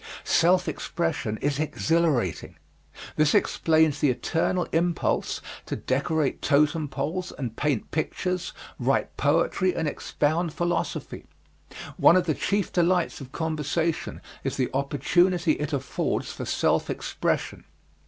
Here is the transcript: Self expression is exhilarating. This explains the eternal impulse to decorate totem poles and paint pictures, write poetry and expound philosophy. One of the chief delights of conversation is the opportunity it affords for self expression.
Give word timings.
Self 0.23 0.67
expression 0.67 1.37
is 1.43 1.59
exhilarating. 1.59 2.55
This 3.17 3.35
explains 3.35 3.99
the 3.99 4.09
eternal 4.09 4.65
impulse 4.71 5.41
to 5.67 5.75
decorate 5.75 6.41
totem 6.41 6.87
poles 6.87 7.31
and 7.37 7.55
paint 7.55 7.91
pictures, 7.91 8.51
write 8.79 9.15
poetry 9.15 9.75
and 9.75 9.87
expound 9.87 10.53
philosophy. 10.55 11.27
One 11.97 12.15
of 12.15 12.25
the 12.25 12.33
chief 12.33 12.71
delights 12.73 13.21
of 13.21 13.31
conversation 13.31 14.21
is 14.43 14.57
the 14.57 14.71
opportunity 14.73 15.51
it 15.51 15.71
affords 15.71 16.31
for 16.31 16.45
self 16.45 16.89
expression. 16.89 17.65